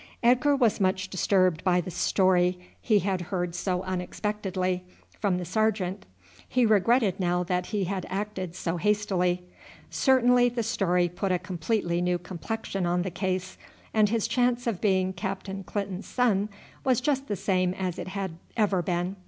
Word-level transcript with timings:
Edgar 0.23 0.55
was 0.55 0.79
much 0.81 1.11
disturbed 1.11 1.63
by 1.63 1.79
the 1.79 1.91
story 1.91 2.57
he 2.81 2.97
had 3.01 3.21
heard 3.29 3.53
so 3.53 3.83
unexpectedly 3.83 4.83
from 5.19 5.37
the 5.37 5.45
sergeant. 5.45 6.07
He 6.49 6.65
regretted 6.65 7.19
now 7.19 7.43
that 7.43 7.67
he 7.67 7.83
had 7.83 8.07
acted 8.09 8.55
so 8.55 8.77
hastily. 8.77 9.43
Certainly 9.91 10.49
the 10.49 10.63
story 10.63 11.07
put 11.07 11.31
a 11.31 11.37
completely 11.37 12.01
new 12.01 12.17
complexion 12.17 12.87
on 12.87 13.03
the 13.03 13.11
case, 13.11 13.59
and 13.93 14.09
his 14.09 14.27
chance 14.27 14.65
of 14.65 14.81
being 14.81 15.13
Captain 15.13 15.63
Clinton's 15.63 16.07
son 16.07 16.49
was 16.83 16.99
just 16.99 17.27
the 17.27 17.35
same 17.35 17.75
as 17.75 17.99
it 17.99 18.07
had 18.07 18.39
ever 18.57 18.81
been. 18.81 19.17